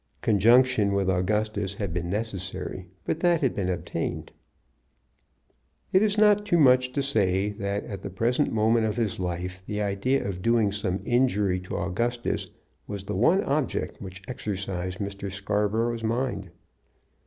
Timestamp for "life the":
9.19-9.79